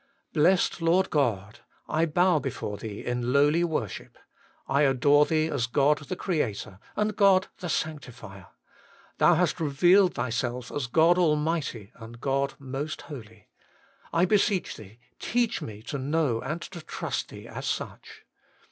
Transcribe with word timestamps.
Blessed 0.33 0.81
Lord 0.81 1.11
God! 1.11 1.59
I 1.87 2.07
bow 2.07 2.39
before 2.39 2.75
Thee 2.77 3.05
in 3.05 3.31
lowly 3.31 3.63
worship. 3.63 4.17
I 4.67 4.81
adore 4.81 5.27
Thee 5.27 5.45
as 5.47 5.67
God 5.67 5.99
the 5.99 6.15
Creator, 6.15 6.79
and 6.95 7.15
God 7.15 7.49
the 7.59 7.69
Sanctifier. 7.69 8.47
Thou 9.19 9.35
hast 9.35 9.59
revealed 9.59 10.15
Thyself 10.15 10.71
as 10.71 10.87
God 10.87 11.19
Almighty 11.19 11.91
and 11.93 12.19
God 12.19 12.55
Most 12.57 13.01
Holy. 13.03 13.47
I 14.11 14.25
beseech 14.25 14.75
Thee, 14.75 14.97
teach 15.19 15.61
me 15.61 15.83
to 15.83 15.99
know 15.99 16.41
and 16.41 16.63
to 16.63 16.81
trust 16.81 17.29
Thee 17.29 17.47
as 17.47 17.67
such. 17.67 18.23